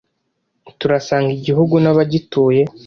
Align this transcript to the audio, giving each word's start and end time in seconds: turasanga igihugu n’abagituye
turasanga 0.79 1.29
igihugu 1.37 1.75
n’abagituye 1.83 2.61